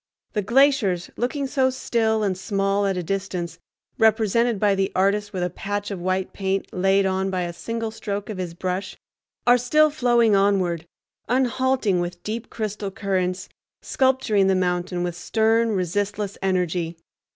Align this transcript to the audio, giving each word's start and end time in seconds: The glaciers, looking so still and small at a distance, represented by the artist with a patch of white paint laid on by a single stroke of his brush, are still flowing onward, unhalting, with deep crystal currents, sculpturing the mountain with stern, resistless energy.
The 0.33 0.41
glaciers, 0.41 1.11
looking 1.15 1.45
so 1.45 1.69
still 1.69 2.23
and 2.23 2.35
small 2.35 2.87
at 2.87 2.97
a 2.97 3.03
distance, 3.03 3.59
represented 3.99 4.59
by 4.59 4.73
the 4.73 4.91
artist 4.95 5.31
with 5.31 5.43
a 5.43 5.49
patch 5.51 5.91
of 5.91 6.01
white 6.01 6.33
paint 6.33 6.65
laid 6.73 7.05
on 7.05 7.29
by 7.29 7.41
a 7.41 7.53
single 7.53 7.91
stroke 7.91 8.27
of 8.27 8.39
his 8.39 8.55
brush, 8.55 8.97
are 9.45 9.59
still 9.59 9.91
flowing 9.91 10.35
onward, 10.35 10.87
unhalting, 11.29 11.99
with 11.99 12.23
deep 12.23 12.49
crystal 12.49 12.89
currents, 12.89 13.47
sculpturing 13.83 14.47
the 14.47 14.55
mountain 14.55 15.03
with 15.03 15.15
stern, 15.15 15.69
resistless 15.73 16.35
energy. 16.41 16.97